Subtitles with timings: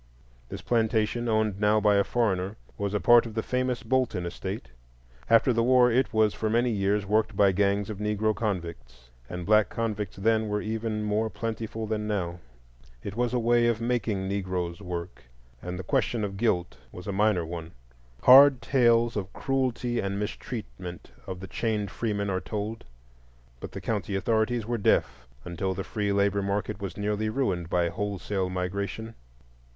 [0.49, 4.69] This plantation, owned now by a foreigner, was a part of the famous Bolton estate.
[5.29, 9.69] After the war it was for many years worked by gangs of Negro convicts,—and black
[9.69, 12.39] convicts then were even more plentiful than now;
[13.03, 15.25] it was a way of making Negroes work,
[15.61, 17.71] and the question of guilt was a minor one.
[18.23, 22.85] Hard tales of cruelty and mistreatment of the chained freemen are told,
[23.59, 27.87] but the county authorities were deaf until the free labor market was nearly ruined by
[27.89, 29.13] wholesale migration.